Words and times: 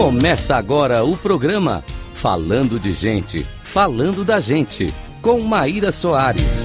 Começa 0.00 0.56
agora 0.56 1.04
o 1.04 1.14
programa 1.14 1.84
Falando 2.14 2.80
de 2.80 2.94
Gente, 2.94 3.44
Falando 3.44 4.24
da 4.24 4.40
Gente, 4.40 4.86
com 5.20 5.38
Maíra 5.40 5.92
Soares. 5.92 6.64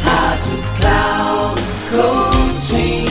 Rádio 0.00 0.58
Cloud 0.80 1.60
Coaching. 1.90 3.04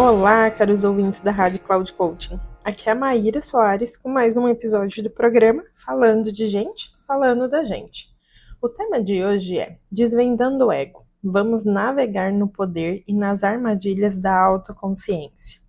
Olá, 0.00 0.50
caros 0.50 0.82
ouvintes 0.82 1.20
da 1.20 1.30
Rádio 1.30 1.60
Cloud 1.60 1.92
Coaching. 1.92 2.40
Aqui 2.64 2.88
é 2.88 2.92
a 2.92 2.94
Maíra 2.94 3.42
Soares 3.42 3.98
com 3.98 4.08
mais 4.08 4.38
um 4.38 4.48
episódio 4.48 5.02
do 5.02 5.10
programa 5.10 5.62
Falando 5.84 6.32
de 6.32 6.48
Gente, 6.48 6.90
Falando 7.06 7.46
da 7.50 7.62
Gente. 7.64 8.08
O 8.62 8.68
tema 8.70 8.98
de 8.98 9.22
hoje 9.22 9.58
é 9.58 9.76
Desvendando 9.90 10.68
o 10.68 10.72
Ego. 10.72 11.02
Vamos 11.24 11.64
navegar 11.64 12.32
no 12.32 12.48
poder 12.48 13.04
e 13.06 13.14
nas 13.14 13.44
armadilhas 13.44 14.18
da 14.18 14.36
autoconsciência. 14.36 15.60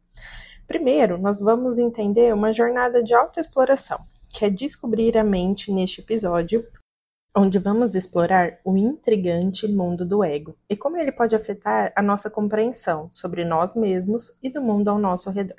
Primeiro, 0.66 1.20
nós 1.20 1.40
vamos 1.40 1.78
entender 1.78 2.34
uma 2.34 2.52
jornada 2.52 3.04
de 3.04 3.14
autoexploração, 3.14 4.00
que 4.30 4.46
é 4.46 4.50
descobrir 4.50 5.16
a 5.16 5.24
mente 5.24 5.72
neste 5.72 6.02
episódio, 6.02 6.66
onde 7.38 7.60
vamos 7.60 7.94
explorar 7.94 8.58
o 8.66 8.76
intrigante 8.76 9.68
mundo 9.68 10.04
do 10.04 10.24
ego 10.24 10.56
e 10.68 10.76
como 10.76 10.98
ele 10.98 11.12
pode 11.12 11.36
afetar 11.36 11.94
a 11.96 12.02
nossa 12.02 12.32
compreensão 12.32 13.08
sobre 13.12 13.46
nós 13.46 13.76
mesmos 13.76 14.36
e 14.42 14.50
do 14.50 14.60
mundo 14.60 14.88
ao 14.88 14.98
nosso 14.98 15.30
redor. 15.30 15.58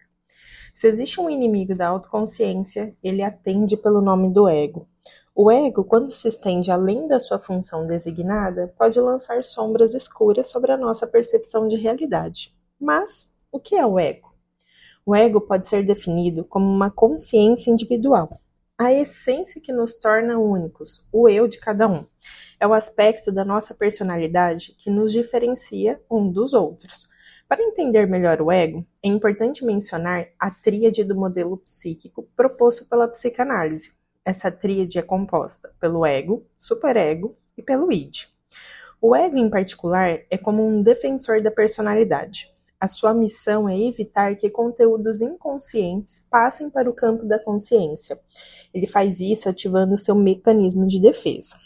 Se 0.73 0.89
existe 0.89 1.21
um 1.21 1.31
inimigo 1.31 1.73
da 1.73 1.87
autoconsciência, 1.87 2.97
ele 3.01 3.23
atende 3.23 3.77
pelo 3.77 4.01
nome 4.01 4.33
do 4.33 4.49
ego. 4.49 4.89
O 5.37 5.51
ego, 5.51 5.83
quando 5.83 6.11
se 6.11 6.29
estende 6.29 6.71
além 6.71 7.09
da 7.09 7.19
sua 7.19 7.41
função 7.41 7.89
designada, 7.89 8.73
pode 8.79 9.01
lançar 9.01 9.43
sombras 9.43 9.93
escuras 9.93 10.47
sobre 10.47 10.71
a 10.71 10.77
nossa 10.77 11.09
percepção 11.09 11.67
de 11.67 11.75
realidade. 11.75 12.55
Mas 12.81 13.35
o 13.51 13.59
que 13.59 13.75
é 13.75 13.85
o 13.85 13.99
ego? 13.99 14.33
O 15.05 15.13
ego 15.13 15.41
pode 15.41 15.67
ser 15.67 15.83
definido 15.83 16.45
como 16.45 16.65
uma 16.65 16.89
consciência 16.89 17.69
individual, 17.69 18.31
a 18.79 18.93
essência 18.93 19.61
que 19.61 19.73
nos 19.73 19.97
torna 19.97 20.39
únicos, 20.39 21.05
o 21.11 21.29
eu 21.29 21.49
de 21.49 21.59
cada 21.59 21.89
um. 21.89 22.07
É 22.61 22.67
o 22.67 22.73
aspecto 22.73 23.33
da 23.33 23.45
nossa 23.45 23.75
personalidade 23.75 24.77
que 24.79 24.89
nos 24.89 25.13
diferencia 25.13 26.01
um 26.09 26.31
dos 26.31 26.55
outros. 26.55 27.09
Para 27.49 27.61
entender 27.61 28.07
melhor 28.07 28.41
o 28.41 28.53
ego, 28.53 28.87
é 29.03 29.09
importante 29.09 29.65
mencionar 29.65 30.29
a 30.39 30.49
tríade 30.49 31.03
do 31.03 31.17
modelo 31.17 31.59
psíquico 31.59 32.29
proposto 32.37 32.89
pela 32.89 33.09
psicanálise, 33.09 33.95
essa 34.25 34.51
tríade 34.51 34.99
é 34.99 35.03
composta 35.03 35.73
pelo 35.81 36.07
ego, 36.07 36.47
superego 36.57 37.37
e 37.57 37.63
pelo 37.63 37.93
id. 37.93 38.29
O 39.01 39.15
ego, 39.15 39.37
em 39.37 39.51
particular, 39.51 40.21
é 40.31 40.39
como 40.39 40.67
um 40.67 40.83
defensor 40.83 41.43
da 41.43 41.51
personalidade. 41.51 42.51
A 42.81 42.89
sua 42.89 43.15
missão 43.15 43.69
é 43.69 43.79
evitar 43.79 44.37
que 44.37 44.51
conteúdos 44.51 45.21
inconscientes 45.21 46.27
passem 46.31 46.71
para 46.71 46.89
o 46.89 46.95
campo 46.95 47.25
da 47.25 47.39
consciência. 47.39 48.19
Ele 48.73 48.87
faz 48.87 49.21
isso 49.21 49.49
ativando 49.49 49.99
seu 49.99 50.15
mecanismo 50.15 50.87
de 50.87 51.01
defesa. 51.01 51.57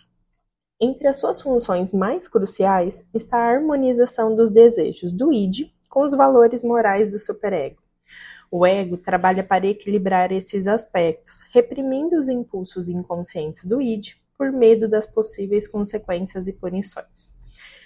Entre 0.80 1.08
as 1.08 1.18
suas 1.18 1.40
funções 1.40 1.92
mais 1.92 2.28
cruciais 2.28 3.08
está 3.12 3.36
a 3.36 3.50
harmonização 3.50 4.34
dos 4.36 4.50
desejos 4.50 5.12
do 5.12 5.32
id 5.32 5.72
com 5.88 6.02
os 6.02 6.12
valores 6.12 6.62
morais 6.62 7.12
do 7.12 7.18
superego. 7.18 7.82
O 8.50 8.64
ego 8.64 8.96
trabalha 8.96 9.44
para 9.44 9.66
equilibrar 9.66 10.32
esses 10.32 10.66
aspectos, 10.66 11.42
reprimindo 11.52 12.18
os 12.18 12.28
impulsos 12.28 12.88
inconscientes 12.88 13.64
do 13.64 13.80
id 13.80 14.14
por 14.38 14.50
medo 14.50 14.88
das 14.88 15.06
possíveis 15.06 15.68
consequências 15.68 16.46
e 16.46 16.52
punições. 16.52 17.36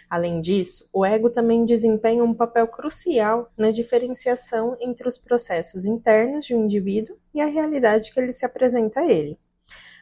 Além 0.09 0.41
disso, 0.41 0.89
o 0.93 1.07
ego 1.07 1.31
também 1.31 1.65
desempenha 1.65 2.23
um 2.23 2.35
papel 2.35 2.69
crucial 2.69 3.49
na 3.57 3.71
diferenciação 3.71 4.77
entre 4.79 5.09
os 5.09 5.17
processos 5.17 5.87
internos 5.87 6.45
de 6.45 6.55
um 6.55 6.65
indivíduo 6.65 7.17
e 7.35 7.41
a 7.41 7.47
realidade 7.47 8.13
que 8.13 8.21
ele 8.21 8.33
se 8.33 8.45
apresenta 8.45 9.01
a 9.01 9.11
ele. 9.11 9.39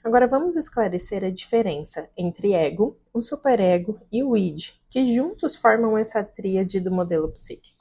Agora 0.03 0.26
vamos 0.26 0.56
esclarecer 0.56 1.22
a 1.22 1.31
diferença 1.31 2.10
entre 2.16 2.53
ego, 2.53 2.97
o 3.15 3.22
superego 3.22 4.00
e 4.10 4.25
o 4.25 4.37
id, 4.37 4.72
que 4.91 5.15
juntos 5.15 5.54
formam 5.54 5.97
essa 5.97 6.25
tríade 6.25 6.81
do 6.81 6.91
modelo 6.91 7.31
psíquico. 7.31 7.80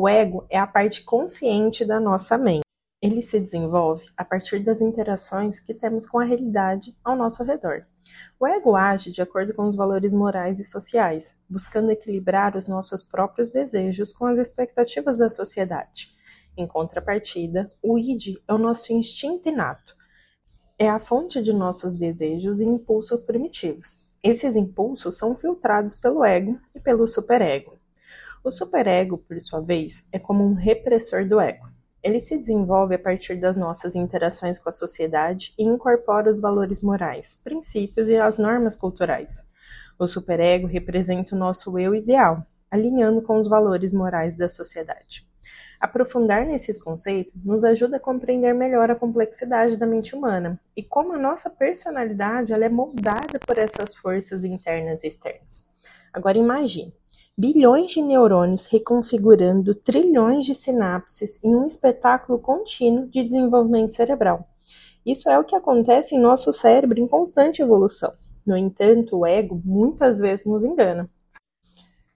O 0.00 0.08
ego 0.08 0.46
é 0.48 0.56
a 0.56 0.64
parte 0.64 1.02
consciente 1.02 1.84
da 1.84 1.98
nossa 1.98 2.38
mente. 2.38 2.62
Ele 3.02 3.20
se 3.20 3.40
desenvolve 3.40 4.08
a 4.16 4.24
partir 4.24 4.60
das 4.60 4.80
interações 4.80 5.58
que 5.58 5.74
temos 5.74 6.08
com 6.08 6.20
a 6.20 6.24
realidade 6.24 6.96
ao 7.02 7.16
nosso 7.16 7.42
redor. 7.42 7.84
O 8.38 8.46
ego 8.46 8.76
age 8.76 9.10
de 9.10 9.20
acordo 9.20 9.52
com 9.52 9.66
os 9.66 9.74
valores 9.74 10.12
morais 10.12 10.60
e 10.60 10.64
sociais, 10.64 11.42
buscando 11.50 11.90
equilibrar 11.90 12.56
os 12.56 12.68
nossos 12.68 13.02
próprios 13.02 13.50
desejos 13.50 14.12
com 14.12 14.26
as 14.26 14.38
expectativas 14.38 15.18
da 15.18 15.28
sociedade. 15.28 16.14
Em 16.56 16.64
contrapartida, 16.64 17.68
o 17.82 17.98
id 17.98 18.36
é 18.46 18.54
o 18.54 18.58
nosso 18.58 18.92
instinto 18.92 19.48
inato. 19.48 19.96
É 20.78 20.88
a 20.88 21.00
fonte 21.00 21.42
de 21.42 21.52
nossos 21.52 21.92
desejos 21.92 22.60
e 22.60 22.64
impulsos 22.64 23.20
primitivos. 23.22 24.06
Esses 24.22 24.54
impulsos 24.54 25.18
são 25.18 25.34
filtrados 25.34 25.96
pelo 25.96 26.24
ego 26.24 26.56
e 26.72 26.78
pelo 26.78 27.04
superego. 27.08 27.77
O 28.42 28.52
superego, 28.52 29.18
por 29.18 29.40
sua 29.40 29.60
vez, 29.60 30.08
é 30.12 30.18
como 30.18 30.44
um 30.44 30.54
repressor 30.54 31.26
do 31.26 31.40
ego. 31.40 31.68
Ele 32.02 32.20
se 32.20 32.38
desenvolve 32.38 32.94
a 32.94 32.98
partir 32.98 33.36
das 33.36 33.56
nossas 33.56 33.96
interações 33.96 34.58
com 34.58 34.68
a 34.68 34.72
sociedade 34.72 35.52
e 35.58 35.64
incorpora 35.64 36.30
os 36.30 36.40
valores 36.40 36.80
morais, 36.80 37.40
princípios 37.42 38.08
e 38.08 38.16
as 38.16 38.38
normas 38.38 38.76
culturais. 38.76 39.52
O 39.98 40.06
superego 40.06 40.66
representa 40.66 41.34
o 41.34 41.38
nosso 41.38 41.76
eu 41.78 41.94
ideal, 41.94 42.46
alinhando 42.70 43.20
com 43.22 43.38
os 43.38 43.48
valores 43.48 43.92
morais 43.92 44.36
da 44.36 44.48
sociedade. 44.48 45.26
Aprofundar 45.80 46.44
nesses 46.44 46.82
conceitos 46.82 47.32
nos 47.44 47.64
ajuda 47.64 47.98
a 47.98 48.00
compreender 48.00 48.52
melhor 48.52 48.90
a 48.90 48.96
complexidade 48.96 49.76
da 49.76 49.86
mente 49.86 50.14
humana 50.14 50.58
e 50.76 50.82
como 50.82 51.12
a 51.12 51.18
nossa 51.18 51.48
personalidade 51.48 52.52
ela 52.52 52.64
é 52.64 52.68
moldada 52.68 53.38
por 53.44 53.58
essas 53.58 53.94
forças 53.94 54.44
internas 54.44 55.04
e 55.04 55.08
externas. 55.08 55.68
Agora 56.12 56.36
imagine, 56.36 56.92
bilhões 57.38 57.92
de 57.92 58.02
neurônios 58.02 58.66
reconfigurando 58.66 59.72
trilhões 59.72 60.44
de 60.44 60.56
sinapses 60.56 61.42
em 61.44 61.54
um 61.54 61.68
espetáculo 61.68 62.40
contínuo 62.40 63.06
de 63.06 63.22
desenvolvimento 63.22 63.92
cerebral. 63.92 64.44
Isso 65.06 65.30
é 65.30 65.38
o 65.38 65.44
que 65.44 65.54
acontece 65.54 66.16
em 66.16 66.20
nosso 66.20 66.52
cérebro 66.52 66.98
em 66.98 67.06
constante 67.06 67.62
evolução. 67.62 68.12
No 68.44 68.56
entanto, 68.56 69.18
o 69.18 69.24
ego 69.24 69.62
muitas 69.64 70.18
vezes 70.18 70.46
nos 70.46 70.64
engana, 70.64 71.08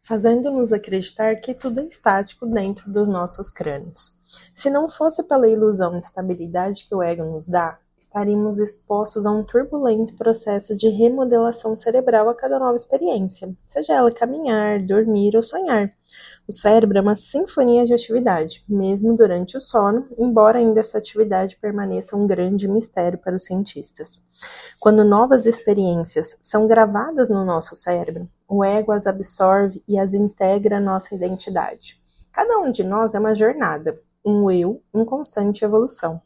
fazendo-nos 0.03 0.72
acreditar 0.72 1.37
que 1.37 1.54
tudo 1.54 1.78
é 1.78 1.84
estático 1.84 2.44
dentro 2.44 2.93
dos 2.93 3.09
nossos 3.09 3.49
crânios. 3.49 4.19
Se 4.53 4.71
não 4.71 4.91
fosse 4.91 5.22
pela 5.28 5.49
ilusão 5.49 5.93
de 5.93 6.04
estabilidade 6.04 6.89
que 6.89 6.94
o 6.97 7.03
ego 7.03 7.22
nos 7.22 7.47
dá, 7.47 7.78
estaríamos 8.12 8.59
expostos 8.59 9.25
a 9.25 9.31
um 9.31 9.43
turbulento 9.43 10.15
processo 10.15 10.77
de 10.77 10.87
remodelação 10.89 11.75
cerebral 11.75 12.28
a 12.28 12.34
cada 12.34 12.59
nova 12.59 12.77
experiência, 12.77 13.50
seja 13.67 13.95
ela 13.95 14.12
caminhar, 14.12 14.83
dormir 14.83 15.34
ou 15.34 15.43
sonhar. 15.43 15.91
O 16.47 16.53
cérebro 16.53 16.99
é 16.99 17.01
uma 17.01 17.17
sinfonia 17.17 17.87
de 17.87 17.95
atividade, 17.95 18.62
mesmo 18.69 19.17
durante 19.17 19.56
o 19.56 19.61
sono, 19.61 20.06
embora 20.19 20.59
ainda 20.59 20.81
essa 20.81 20.99
atividade 20.99 21.56
permaneça 21.56 22.15
um 22.15 22.27
grande 22.27 22.69
mistério 22.69 23.17
para 23.17 23.34
os 23.34 23.45
cientistas. 23.45 24.22
Quando 24.78 25.05
novas 25.05 25.47
experiências 25.47 26.39
são 26.43 26.67
gravadas 26.67 27.31
no 27.31 27.47
nosso 27.47 27.75
cérebro, 27.75 28.28
o 28.47 28.62
ego 28.62 28.93
as 28.93 29.06
absorve 29.06 29.83
e 29.89 29.99
as 29.99 30.12
integra 30.12 30.77
à 30.77 30.81
nossa 30.81 31.15
identidade. 31.15 31.99
Cada 32.31 32.59
um 32.59 32.71
de 32.71 32.84
nós 32.84 33.15
é 33.15 33.19
uma 33.19 33.34
jornada, 33.34 33.99
um 34.22 34.51
eu 34.51 34.83
em 34.93 35.05
constante 35.05 35.65
evolução 35.65 36.21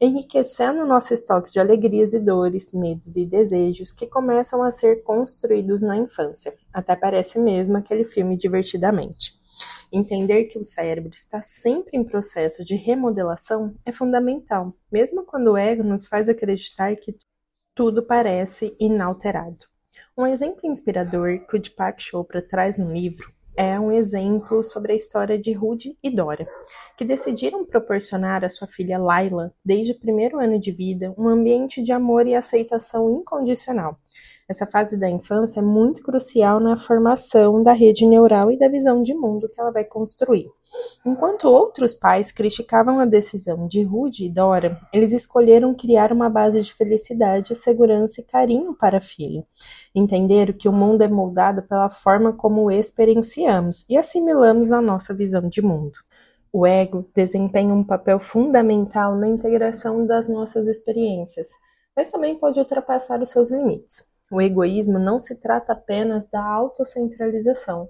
enriquecendo 0.00 0.86
nosso 0.86 1.12
estoque 1.12 1.50
de 1.50 1.58
alegrias 1.58 2.12
e 2.14 2.20
dores, 2.20 2.72
medos 2.72 3.16
e 3.16 3.26
desejos 3.26 3.92
que 3.92 4.06
começam 4.06 4.62
a 4.62 4.70
ser 4.70 5.02
construídos 5.02 5.82
na 5.82 5.96
infância. 5.96 6.54
Até 6.72 6.94
parece 6.94 7.38
mesmo 7.38 7.76
aquele 7.76 8.04
filme 8.04 8.36
Divertidamente. 8.36 9.36
Entender 9.90 10.44
que 10.44 10.58
o 10.58 10.64
cérebro 10.64 11.12
está 11.14 11.42
sempre 11.42 11.96
em 11.96 12.04
processo 12.04 12.64
de 12.64 12.76
remodelação 12.76 13.74
é 13.84 13.90
fundamental, 13.90 14.72
mesmo 14.92 15.24
quando 15.24 15.52
o 15.52 15.56
ego 15.56 15.82
nos 15.82 16.06
faz 16.06 16.28
acreditar 16.28 16.94
que 16.96 17.18
tudo 17.74 18.04
parece 18.04 18.76
inalterado. 18.78 19.66
Um 20.16 20.26
exemplo 20.26 20.60
inspirador 20.64 21.46
que 21.46 21.56
o 21.56 21.60
Deepak 21.60 22.02
Chopra 22.02 22.42
traz 22.42 22.76
no 22.76 22.92
livro 22.92 23.32
é 23.58 23.78
um 23.80 23.90
exemplo 23.90 24.62
sobre 24.62 24.92
a 24.92 24.94
história 24.94 25.36
de 25.36 25.52
Rudy 25.52 25.98
e 26.00 26.08
Dora, 26.08 26.48
que 26.96 27.04
decidiram 27.04 27.66
proporcionar 27.66 28.44
à 28.44 28.48
sua 28.48 28.68
filha 28.68 28.96
Laila, 29.00 29.52
desde 29.64 29.94
o 29.94 29.98
primeiro 29.98 30.38
ano 30.38 30.60
de 30.60 30.70
vida, 30.70 31.12
um 31.18 31.26
ambiente 31.26 31.82
de 31.82 31.90
amor 31.90 32.28
e 32.28 32.36
aceitação 32.36 33.10
incondicional, 33.10 33.98
Essa 34.50 34.66
fase 34.66 34.98
da 34.98 35.10
infância 35.10 35.60
é 35.60 35.62
muito 35.62 36.02
crucial 36.02 36.58
na 36.58 36.74
formação 36.74 37.62
da 37.62 37.74
rede 37.74 38.06
neural 38.06 38.50
e 38.50 38.58
da 38.58 38.66
visão 38.66 39.02
de 39.02 39.12
mundo 39.12 39.46
que 39.46 39.60
ela 39.60 39.70
vai 39.70 39.84
construir. 39.84 40.50
Enquanto 41.04 41.48
outros 41.48 41.94
pais 41.94 42.32
criticavam 42.32 42.98
a 42.98 43.04
decisão 43.04 43.68
de 43.68 43.82
Rudy 43.82 44.24
e 44.24 44.30
Dora, 44.30 44.80
eles 44.90 45.12
escolheram 45.12 45.74
criar 45.74 46.12
uma 46.12 46.30
base 46.30 46.62
de 46.62 46.72
felicidade, 46.72 47.54
segurança 47.54 48.22
e 48.22 48.24
carinho 48.24 48.74
para 48.74 48.96
a 48.96 49.02
filha. 49.02 49.46
Entenderam 49.94 50.54
que 50.54 50.68
o 50.68 50.72
mundo 50.72 51.02
é 51.02 51.08
moldado 51.08 51.60
pela 51.62 51.90
forma 51.90 52.32
como 52.32 52.64
o 52.64 52.70
experienciamos 52.70 53.86
e 53.86 53.98
assimilamos 53.98 54.70
na 54.70 54.80
nossa 54.80 55.12
visão 55.12 55.46
de 55.46 55.60
mundo. 55.60 55.98
O 56.50 56.66
ego 56.66 57.06
desempenha 57.14 57.74
um 57.74 57.84
papel 57.84 58.18
fundamental 58.18 59.14
na 59.14 59.28
integração 59.28 60.06
das 60.06 60.26
nossas 60.26 60.66
experiências, 60.66 61.48
mas 61.94 62.10
também 62.10 62.38
pode 62.38 62.58
ultrapassar 62.58 63.22
os 63.22 63.30
seus 63.30 63.50
limites. 63.50 64.07
O 64.30 64.40
egoísmo 64.40 64.98
não 64.98 65.18
se 65.18 65.40
trata 65.40 65.72
apenas 65.72 66.30
da 66.30 66.44
autocentralização, 66.44 67.88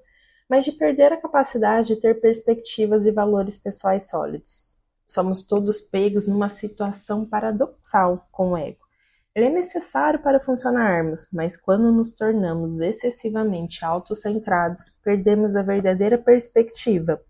mas 0.48 0.64
de 0.64 0.72
perder 0.72 1.12
a 1.12 1.20
capacidade 1.20 1.88
de 1.88 2.00
ter 2.00 2.20
perspectivas 2.20 3.04
e 3.06 3.10
valores 3.10 3.58
pessoais 3.58 4.08
sólidos. 4.08 4.72
Somos 5.06 5.46
todos 5.46 5.80
pegos 5.80 6.26
numa 6.26 6.48
situação 6.48 7.24
paradoxal 7.24 8.26
com 8.30 8.52
o 8.52 8.56
ego. 8.56 8.86
Ele 9.34 9.46
é 9.46 9.50
necessário 9.50 10.20
para 10.20 10.40
funcionarmos, 10.40 11.28
mas 11.32 11.56
quando 11.56 11.92
nos 11.92 12.12
tornamos 12.12 12.80
excessivamente 12.80 13.84
autocentrados, 13.84 14.96
perdemos 15.02 15.54
a 15.54 15.62
verdadeira 15.62 16.18
perspectiva. 16.18 17.20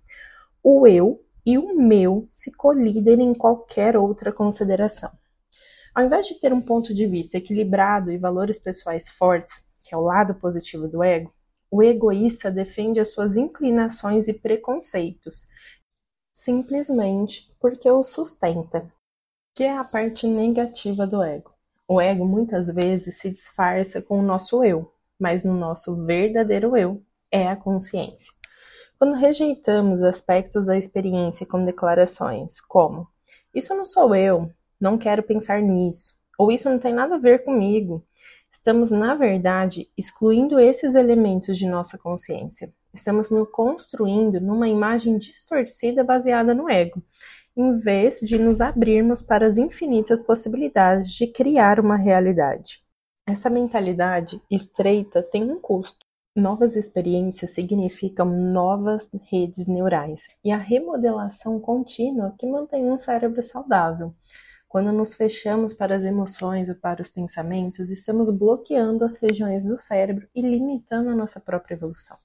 O 0.62 0.86
eu 0.86 1.22
e 1.44 1.58
o 1.58 1.74
meu 1.74 2.26
se 2.30 2.52
colidem 2.52 3.22
em 3.22 3.34
qualquer 3.34 3.96
outra 3.96 4.32
consideração. 4.32 5.10
Ao 5.98 6.04
invés 6.04 6.28
de 6.28 6.36
ter 6.36 6.52
um 6.52 6.60
ponto 6.60 6.94
de 6.94 7.06
vista 7.06 7.38
equilibrado 7.38 8.12
e 8.12 8.16
valores 8.16 8.60
pessoais 8.60 9.08
fortes, 9.08 9.72
que 9.82 9.92
é 9.92 9.98
o 9.98 10.02
lado 10.02 10.32
positivo 10.32 10.86
do 10.86 11.02
ego, 11.02 11.34
o 11.68 11.82
egoísta 11.82 12.52
defende 12.52 13.00
as 13.00 13.08
suas 13.08 13.36
inclinações 13.36 14.28
e 14.28 14.34
preconceitos, 14.34 15.48
simplesmente 16.32 17.52
porque 17.58 17.90
o 17.90 18.04
sustenta, 18.04 18.88
que 19.56 19.64
é 19.64 19.76
a 19.76 19.82
parte 19.82 20.28
negativa 20.28 21.04
do 21.04 21.20
ego. 21.20 21.52
O 21.88 22.00
ego 22.00 22.24
muitas 22.24 22.68
vezes 22.68 23.18
se 23.18 23.28
disfarça 23.28 24.00
com 24.00 24.20
o 24.20 24.22
nosso 24.22 24.62
eu, 24.62 24.94
mas 25.18 25.42
no 25.42 25.54
nosso 25.54 26.06
verdadeiro 26.06 26.76
eu 26.76 27.02
é 27.28 27.48
a 27.48 27.56
consciência. 27.56 28.32
Quando 29.00 29.16
rejeitamos 29.16 30.04
aspectos 30.04 30.66
da 30.66 30.78
experiência 30.78 31.44
com 31.44 31.64
declarações 31.64 32.60
como: 32.60 33.08
Isso 33.52 33.74
não 33.74 33.84
sou 33.84 34.14
eu, 34.14 34.48
não 34.80 34.98
quero 34.98 35.22
pensar 35.22 35.60
nisso, 35.60 36.18
ou 36.38 36.52
isso 36.52 36.68
não 36.68 36.78
tem 36.78 36.92
nada 36.92 37.16
a 37.16 37.18
ver 37.18 37.44
comigo, 37.44 38.04
Estamos, 38.50 38.90
na 38.90 39.14
verdade, 39.14 39.88
excluindo 39.96 40.58
esses 40.58 40.94
elementos 40.94 41.58
de 41.58 41.66
nossa 41.66 41.98
consciência. 41.98 42.72
Estamos 42.94 43.30
nos 43.30 43.48
construindo 43.50 44.40
numa 44.40 44.66
imagem 44.66 45.18
distorcida 45.18 46.02
baseada 46.02 46.54
no 46.54 46.68
ego, 46.68 47.02
em 47.56 47.74
vez 47.74 48.20
de 48.20 48.38
nos 48.38 48.60
abrirmos 48.60 49.20
para 49.20 49.46
as 49.46 49.58
infinitas 49.58 50.22
possibilidades 50.22 51.12
de 51.12 51.26
criar 51.26 51.78
uma 51.78 51.96
realidade. 51.96 52.82
Essa 53.26 53.50
mentalidade 53.50 54.40
estreita 54.50 55.22
tem 55.22 55.50
um 55.50 55.60
custo. 55.60 56.06
Novas 56.34 56.76
experiências 56.76 57.50
significam 57.50 58.26
novas 58.26 59.10
redes 59.30 59.66
neurais 59.66 60.28
e 60.42 60.50
a 60.50 60.56
remodelação 60.56 61.60
contínua 61.60 62.34
que 62.38 62.46
mantém 62.46 62.90
um 62.90 62.96
cérebro 62.96 63.42
saudável. 63.42 64.14
Quando 64.68 64.92
nos 64.92 65.14
fechamos 65.14 65.72
para 65.72 65.96
as 65.96 66.04
emoções 66.04 66.68
ou 66.68 66.74
para 66.74 67.00
os 67.00 67.08
pensamentos, 67.08 67.90
estamos 67.90 68.30
bloqueando 68.30 69.02
as 69.02 69.16
regiões 69.16 69.66
do 69.66 69.80
cérebro 69.80 70.28
e 70.34 70.42
limitando 70.42 71.08
a 71.08 71.16
nossa 71.16 71.40
própria 71.40 71.74
evolução. 71.74 72.18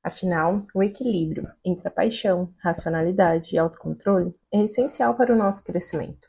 Afinal, 0.00 0.60
o 0.72 0.80
equilíbrio 0.80 1.42
entre 1.64 1.88
a 1.88 1.90
paixão, 1.90 2.54
racionalidade 2.62 3.52
e 3.52 3.58
autocontrole 3.58 4.32
é 4.52 4.62
essencial 4.62 5.16
para 5.16 5.34
o 5.34 5.36
nosso 5.36 5.64
crescimento. 5.64 6.28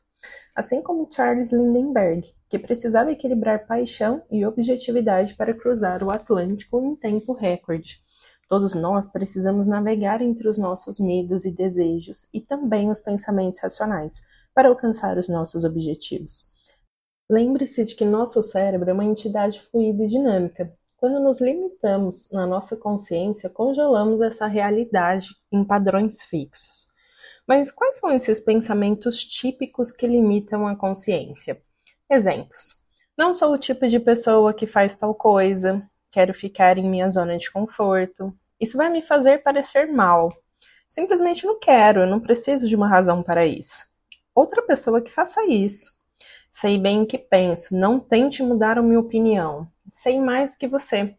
Assim 0.56 0.82
como 0.82 1.08
Charles 1.14 1.52
Lindbergh, 1.52 2.26
que 2.50 2.58
precisava 2.58 3.12
equilibrar 3.12 3.68
paixão 3.68 4.24
e 4.32 4.44
objetividade 4.44 5.36
para 5.36 5.54
cruzar 5.54 6.02
o 6.02 6.10
Atlântico 6.10 6.84
em 6.84 6.96
tempo 6.96 7.32
recorde. 7.32 8.02
Todos 8.50 8.74
nós 8.74 9.12
precisamos 9.12 9.68
navegar 9.68 10.20
entre 10.20 10.50
os 10.50 10.58
nossos 10.58 11.00
medos 11.00 11.46
e 11.46 11.52
desejos 11.52 12.28
e 12.34 12.42
também 12.42 12.90
os 12.90 13.00
pensamentos 13.00 13.60
racionais 13.62 14.24
para 14.54 14.70
alcançar 14.70 15.18
os 15.18 15.30
nossos 15.30 15.64
objetivos. 15.64 16.50
Lembre-se 17.30 17.86
de 17.86 17.96
que 17.96 18.04
nosso 18.04 18.42
cérebro 18.42 18.90
é 18.90 18.94
uma 18.94 19.06
entidade 19.06 19.62
fluida 19.62 20.04
e 20.04 20.08
dinâmica. 20.08 20.74
Quando 20.98 21.20
nos 21.20 21.40
limitamos 21.40 22.30
na 22.32 22.48
nossa 22.48 22.76
consciência, 22.76 23.50
congelamos 23.50 24.20
essa 24.20 24.48
realidade 24.48 25.28
em 25.52 25.64
padrões 25.64 26.24
fixos. 26.24 26.88
Mas 27.48 27.72
quais 27.72 28.00
são 28.00 28.12
esses 28.12 28.40
pensamentos 28.40 29.24
típicos 29.24 29.92
que 29.92 30.08
limitam 30.08 30.68
a 30.68 30.76
consciência? 30.76 31.62
Exemplos: 32.10 32.76
Não 33.18 33.34
sou 33.34 33.54
o 33.54 33.60
tipo 33.60 33.88
de 33.88 34.00
pessoa 34.00 34.54
que 34.54 34.66
faz 34.66 34.96
tal 34.96 35.14
coisa, 35.14 35.88
quero 36.12 36.34
ficar 36.34 36.78
em 36.78 36.90
minha 36.90 37.10
zona 37.10 37.38
de 37.38 37.52
conforto. 37.52 38.34
Isso 38.60 38.76
vai 38.76 38.90
me 38.90 39.04
fazer 39.04 39.44
parecer 39.44 39.86
mal. 39.86 40.30
Simplesmente 40.88 41.46
não 41.46 41.60
quero, 41.60 42.02
eu 42.02 42.08
não 42.08 42.20
preciso 42.20 42.68
de 42.68 42.76
uma 42.76 42.90
razão 42.90 43.22
para 43.22 43.46
isso 43.46 43.89
outra 44.40 44.62
pessoa 44.62 45.02
que 45.02 45.12
faça 45.12 45.46
isso. 45.46 45.92
Sei 46.52 46.78
bem 46.78 47.04
o 47.04 47.06
que 47.06 47.18
penso, 47.18 47.76
não 47.76 48.00
tente 48.00 48.42
mudar 48.42 48.78
a 48.78 48.82
minha 48.82 49.00
opinião. 49.00 49.68
Sei 49.90 50.20
mais 50.20 50.54
do 50.54 50.60
que 50.60 50.68
você. 50.68 51.16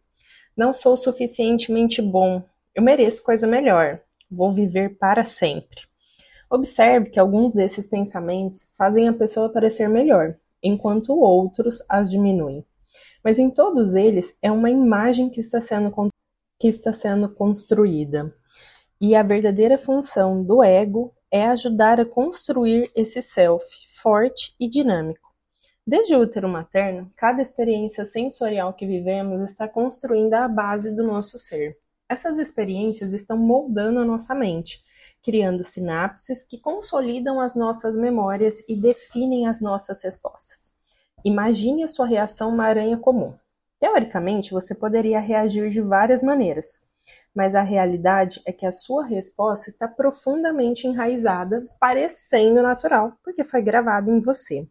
Não 0.57 0.73
sou 0.73 0.97
suficientemente 0.97 2.01
bom. 2.01 2.43
Eu 2.75 2.83
mereço 2.83 3.23
coisa 3.23 3.47
melhor. 3.47 4.01
Vou 4.29 4.51
viver 4.51 4.97
para 4.97 5.23
sempre. 5.23 5.81
Observe 6.49 7.09
que 7.09 7.19
alguns 7.19 7.53
desses 7.53 7.89
pensamentos 7.89 8.73
fazem 8.77 9.07
a 9.07 9.13
pessoa 9.13 9.49
parecer 9.49 9.87
melhor, 9.87 10.35
enquanto 10.61 11.17
outros 11.17 11.81
as 11.89 12.11
diminuem. 12.11 12.65
Mas 13.23 13.39
em 13.39 13.49
todos 13.49 13.95
eles 13.95 14.37
é 14.41 14.51
uma 14.51 14.69
imagem 14.69 15.29
que 15.29 15.39
está 15.39 15.61
sendo, 15.61 15.93
que 16.59 16.67
está 16.67 16.91
sendo 16.91 17.29
construída. 17.29 18.35
E 18.99 19.15
a 19.15 19.23
verdadeira 19.23 19.77
função 19.77 20.43
do 20.43 20.61
ego 20.61 21.13
é 21.31 21.45
ajudar 21.47 21.99
a 21.99 22.05
construir 22.05 22.91
esse 22.93 23.21
self 23.21 23.65
forte 24.01 24.53
e 24.59 24.69
dinâmico. 24.69 25.31
Desde 25.87 26.15
o 26.15 26.19
útero 26.19 26.49
materno, 26.49 27.11
cada 27.15 27.41
experiência 27.41 28.03
sensorial 28.03 28.73
que 28.73 28.85
vivemos 28.85 29.41
está 29.49 29.67
construindo 29.67 30.33
a 30.33 30.47
base 30.47 30.95
do 30.95 31.03
nosso 31.03 31.39
ser. 31.39 31.77
Essas 32.09 32.37
experiências 32.37 33.13
estão 33.13 33.37
moldando 33.37 33.99
a 33.99 34.05
nossa 34.05 34.35
mente, 34.35 34.83
criando 35.23 35.65
sinapses 35.65 36.43
que 36.43 36.59
consolidam 36.59 37.39
as 37.39 37.55
nossas 37.55 37.95
memórias 37.95 38.67
e 38.67 38.75
definem 38.75 39.47
as 39.47 39.61
nossas 39.61 40.03
respostas. 40.03 40.71
Imagine 41.23 41.83
a 41.83 41.87
sua 41.87 42.07
reação 42.07 42.49
uma 42.49 42.65
aranha 42.65 42.97
comum. 42.97 43.33
Teoricamente, 43.79 44.51
você 44.51 44.75
poderia 44.75 45.19
reagir 45.19 45.69
de 45.69 45.81
várias 45.81 46.21
maneiras 46.21 46.90
mas 47.33 47.55
a 47.55 47.61
realidade 47.61 48.41
é 48.45 48.51
que 48.51 48.65
a 48.65 48.71
sua 48.71 49.05
resposta 49.05 49.69
está 49.69 49.87
profundamente 49.87 50.85
enraizada, 50.87 51.59
parecendo 51.79 52.61
natural, 52.61 53.13
porque 53.23 53.43
foi 53.43 53.61
gravado 53.61 54.11
em 54.11 54.19
você. 54.19 54.67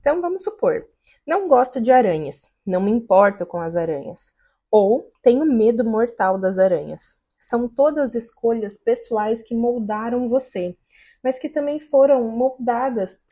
Então 0.00 0.20
vamos 0.20 0.42
supor, 0.42 0.86
não 1.26 1.48
gosto 1.48 1.80
de 1.80 1.90
aranhas, 1.90 2.42
não 2.66 2.80
me 2.80 2.90
importo 2.90 3.46
com 3.46 3.60
as 3.60 3.76
aranhas, 3.76 4.32
ou 4.70 5.10
tenho 5.22 5.44
medo 5.46 5.84
mortal 5.84 6.38
das 6.38 6.58
aranhas. 6.58 7.22
São 7.38 7.68
todas 7.68 8.14
escolhas 8.14 8.78
pessoais 8.78 9.42
que 9.42 9.54
moldaram 9.54 10.28
você, 10.28 10.76
mas 11.22 11.38
que 11.38 11.48
também 11.48 11.78
foram 11.80 12.22
moldadas 12.28 13.22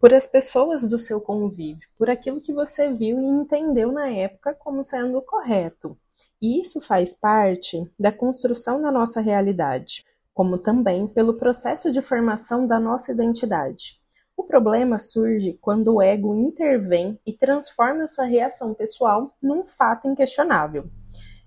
por 0.00 0.12
as 0.12 0.26
pessoas 0.26 0.86
do 0.86 0.98
seu 0.98 1.20
convívio, 1.20 1.88
por 1.96 2.10
aquilo 2.10 2.40
que 2.40 2.52
você 2.52 2.92
viu 2.92 3.18
e 3.18 3.24
entendeu 3.24 3.90
na 3.92 4.08
época 4.08 4.54
como 4.54 4.84
sendo 4.84 5.20
correto. 5.22 5.98
E 6.40 6.60
isso 6.60 6.80
faz 6.80 7.14
parte 7.14 7.90
da 7.98 8.12
construção 8.12 8.80
da 8.80 8.90
nossa 8.90 9.20
realidade, 9.20 10.04
como 10.34 10.58
também 10.58 11.06
pelo 11.06 11.34
processo 11.34 11.90
de 11.90 12.02
formação 12.02 12.66
da 12.66 12.78
nossa 12.78 13.12
identidade. 13.12 14.00
O 14.36 14.44
problema 14.44 14.98
surge 14.98 15.54
quando 15.54 15.94
o 15.94 16.02
ego 16.02 16.34
intervém 16.34 17.18
e 17.26 17.32
transforma 17.32 18.02
essa 18.02 18.24
reação 18.24 18.74
pessoal 18.74 19.34
num 19.42 19.64
fato 19.64 20.06
inquestionável. 20.06 20.90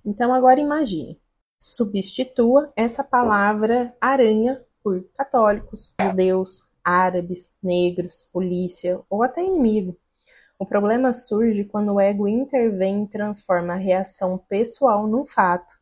Então, 0.04 0.34
agora 0.34 0.60
imagine: 0.60 1.20
substitua 1.60 2.74
essa 2.76 3.04
palavra 3.04 3.96
aranha 4.02 4.60
por 4.84 5.04
católicos, 5.16 5.94
judeus, 6.02 6.64
árabes, 6.84 7.54
negros, 7.62 8.22
polícia 8.34 9.00
ou 9.08 9.22
até 9.22 9.44
inimigo. 9.44 9.96
O 10.62 10.66
problema 10.66 11.13
surge 11.13 11.63
quando 11.63 11.94
o 11.94 12.01
ego 12.01 12.28
intervém 12.28 13.06
e 13.06 13.08
transforma 13.08 13.75
a 13.75 13.78
reação 13.78 14.38
pessoal 14.38 15.08
num 15.08 15.25
fato. 15.25 15.74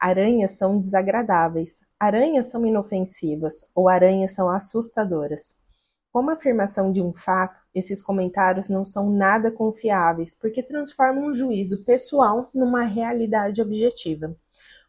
Aranhas 0.00 0.52
são 0.52 0.80
desagradáveis, 0.80 1.82
aranhas 2.00 2.50
são 2.50 2.64
inofensivas 2.64 3.70
ou 3.74 3.86
aranhas 3.86 4.32
são 4.32 4.48
assustadoras. 4.48 5.62
Como 6.10 6.30
afirmação 6.30 6.90
de 6.90 7.02
um 7.02 7.12
fato, 7.12 7.60
esses 7.74 8.02
comentários 8.02 8.70
não 8.70 8.82
são 8.82 9.10
nada 9.10 9.50
confiáveis, 9.50 10.34
porque 10.34 10.62
transformam 10.62 11.26
um 11.26 11.34
juízo 11.34 11.84
pessoal 11.84 12.48
numa 12.54 12.82
realidade 12.82 13.60
objetiva. 13.60 14.34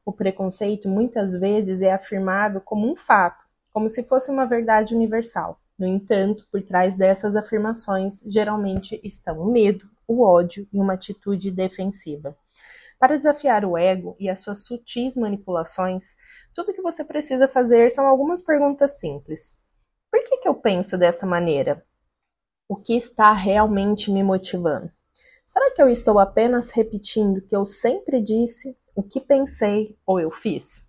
O 0.06 0.14
preconceito 0.14 0.88
muitas 0.88 1.38
vezes 1.38 1.82
é 1.82 1.92
afirmável 1.92 2.62
como 2.62 2.90
um 2.90 2.96
fato, 2.96 3.46
como 3.74 3.90
se 3.90 4.04
fosse 4.04 4.32
uma 4.32 4.46
verdade 4.46 4.96
universal. 4.96 5.60
No 5.78 5.86
entanto, 5.86 6.48
por 6.52 6.62
trás 6.62 6.96
dessas 6.96 7.36
afirmações 7.36 8.22
geralmente 8.28 9.00
estão 9.04 9.40
o 9.40 9.52
medo, 9.52 9.90
o 10.08 10.24
ódio 10.24 10.68
e 10.72 10.80
uma 10.80 10.94
atitude 10.94 11.52
defensiva. 11.52 12.38
Para 12.98 13.18
desafiar 13.18 13.66
o 13.66 13.78
ego 13.78 14.16
e 14.20 14.30
as 14.30 14.40
suas 14.40 14.64
sutis 14.64 15.16
manipulações, 15.16 16.16
tudo 16.54 16.74
que 16.74 16.82
você 16.82 17.04
precisa 17.04 17.48
fazer 17.48 17.92
são 17.92 18.08
algumas 18.08 18.42
perguntas 18.42 19.00
simples. 19.00 19.62
Por 20.10 20.24
que, 20.24 20.38
que 20.38 20.48
eu 20.48 20.56
penso 20.56 20.98
dessa 20.98 21.26
maneira? 21.26 21.86
O 22.70 22.78
que 22.78 22.96
está 22.96 23.34
realmente 23.34 24.10
me 24.10 24.24
motivando? 24.24 24.90
Será 25.46 25.72
que 25.72 25.82
eu 25.82 25.90
estou 25.90 26.18
apenas 26.18 26.72
repetindo 26.72 27.38
o 27.38 27.42
que 27.42 27.56
eu 27.56 27.66
sempre 27.66 28.22
disse, 28.22 28.78
o 28.96 29.04
que 29.04 29.20
pensei 29.20 29.98
ou 30.06 30.20
eu 30.20 30.32
fiz? 30.32 30.85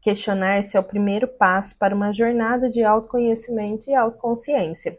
Questionar-se 0.00 0.76
é 0.76 0.80
o 0.80 0.84
primeiro 0.84 1.26
passo 1.26 1.76
para 1.78 1.94
uma 1.94 2.12
jornada 2.12 2.70
de 2.70 2.82
autoconhecimento 2.82 3.90
e 3.90 3.94
autoconsciência. 3.94 4.98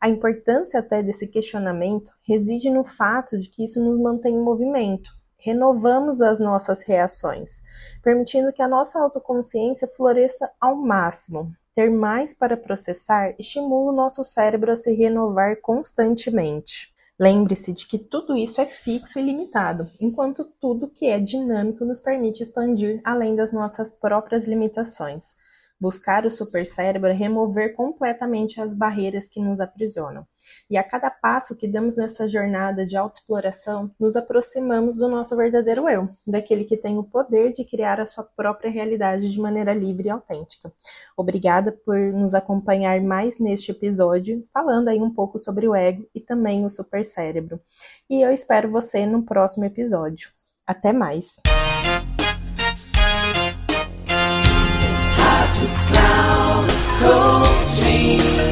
A 0.00 0.08
importância 0.08 0.78
até 0.80 1.02
desse 1.02 1.26
questionamento 1.26 2.10
reside 2.26 2.70
no 2.70 2.84
fato 2.84 3.38
de 3.38 3.48
que 3.48 3.64
isso 3.64 3.82
nos 3.82 3.98
mantém 3.98 4.34
em 4.34 4.42
movimento, 4.42 5.10
renovamos 5.38 6.20
as 6.20 6.40
nossas 6.40 6.82
reações, 6.82 7.62
permitindo 8.02 8.52
que 8.52 8.62
a 8.62 8.68
nossa 8.68 9.00
autoconsciência 9.00 9.88
floresça 9.88 10.50
ao 10.60 10.76
máximo. 10.76 11.52
Ter 11.74 11.90
mais 11.90 12.34
para 12.34 12.56
processar 12.56 13.34
estimula 13.38 13.92
o 13.92 13.94
nosso 13.94 14.24
cérebro 14.24 14.72
a 14.72 14.76
se 14.76 14.92
renovar 14.94 15.60
constantemente. 15.60 16.92
Lembre-se 17.18 17.72
de 17.72 17.86
que 17.86 17.98
tudo 17.98 18.36
isso 18.36 18.60
é 18.60 18.66
fixo 18.66 19.18
e 19.18 19.22
limitado, 19.22 19.88
enquanto 20.00 20.44
tudo 20.60 20.86
que 20.88 21.06
é 21.06 21.18
dinâmico 21.18 21.84
nos 21.84 21.98
permite 21.98 22.42
expandir 22.42 23.00
além 23.04 23.34
das 23.34 23.52
nossas 23.52 23.92
próprias 23.92 24.46
limitações. 24.46 25.36
Buscar 25.80 26.26
o 26.26 26.30
supercérebro 26.30 27.08
é 27.08 27.12
remover 27.12 27.74
completamente 27.74 28.60
as 28.60 28.74
barreiras 28.74 29.28
que 29.28 29.40
nos 29.40 29.60
aprisionam. 29.60 30.26
E 30.68 30.76
a 30.76 30.82
cada 30.82 31.10
passo 31.10 31.56
que 31.56 31.68
damos 31.68 31.96
nessa 31.96 32.26
jornada 32.26 32.84
de 32.84 32.96
autoexploração, 32.96 33.90
nos 33.98 34.16
aproximamos 34.16 34.96
do 34.96 35.08
nosso 35.08 35.36
verdadeiro 35.36 35.88
eu, 35.88 36.08
daquele 36.26 36.64
que 36.64 36.76
tem 36.76 36.98
o 36.98 37.04
poder 37.04 37.52
de 37.52 37.64
criar 37.64 38.00
a 38.00 38.06
sua 38.06 38.24
própria 38.24 38.70
realidade 38.70 39.30
de 39.30 39.40
maneira 39.40 39.72
livre 39.72 40.08
e 40.08 40.10
autêntica. 40.10 40.72
Obrigada 41.16 41.72
por 41.72 41.96
nos 41.96 42.34
acompanhar 42.34 43.00
mais 43.00 43.38
neste 43.38 43.70
episódio, 43.70 44.40
falando 44.52 44.88
aí 44.88 45.00
um 45.00 45.12
pouco 45.12 45.38
sobre 45.38 45.68
o 45.68 45.74
ego 45.74 46.08
e 46.14 46.20
também 46.20 46.64
o 46.64 46.70
supercérebro. 46.70 47.60
E 48.10 48.20
eu 48.20 48.30
espero 48.32 48.70
você 48.70 49.06
no 49.06 49.22
próximo 49.22 49.64
episódio. 49.64 50.30
Até 50.66 50.92
mais! 50.92 51.40